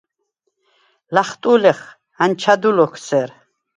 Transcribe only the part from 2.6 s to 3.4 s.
ლოქ სერ”.